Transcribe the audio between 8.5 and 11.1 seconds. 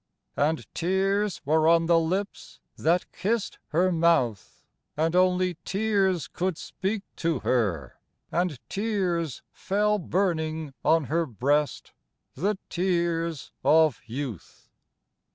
tears Fell burning on